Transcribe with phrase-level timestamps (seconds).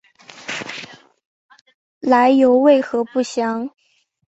[1.99, 3.69] 来由为何不详。